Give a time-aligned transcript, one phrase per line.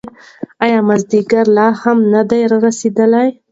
[0.63, 1.67] ایا مازیګر لا
[2.13, 3.27] نه دی رارسېدلی؟